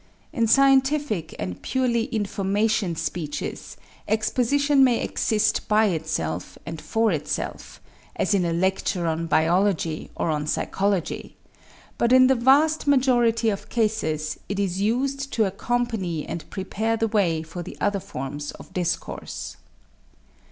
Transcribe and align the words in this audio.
In 0.33 0.47
scientific 0.47 1.35
and 1.37 1.61
purely 1.61 2.05
"information" 2.05 2.95
speeches 2.95 3.77
exposition 4.07 4.83
may 4.83 4.99
exist 4.99 5.67
by 5.67 5.89
itself 5.89 6.57
and 6.65 6.81
for 6.81 7.11
itself, 7.11 7.79
as 8.15 8.33
in 8.33 8.43
a 8.43 8.51
lecture 8.51 9.05
on 9.05 9.27
biology, 9.27 10.09
or 10.15 10.31
on 10.31 10.47
psychology; 10.47 11.37
but 11.99 12.11
in 12.11 12.25
the 12.25 12.33
vast 12.33 12.87
majority 12.87 13.51
of 13.51 13.69
cases 13.69 14.39
it 14.49 14.57
is 14.59 14.81
used 14.81 15.31
to 15.33 15.45
accompany 15.45 16.25
and 16.25 16.49
prepare 16.49 16.97
the 16.97 17.07
way 17.07 17.43
for 17.43 17.61
the 17.61 17.77
other 17.79 17.99
forms 17.99 18.49
of 18.53 18.73
discourse. 18.73 19.55